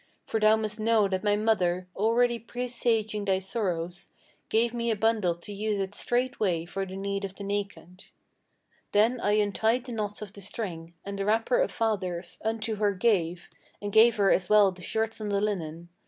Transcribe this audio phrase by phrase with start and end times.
[0.25, 4.09] For thou must know that my mother, already presaging thy sorrows,
[4.49, 8.05] Gave me a bundle to use it straightway for the need of the naked,'
[8.93, 12.95] Then I untied the knots of the string, and the wrapper of father's Unto her
[12.95, 13.47] gave,
[13.79, 15.89] and gave her as well the shirts and the linen.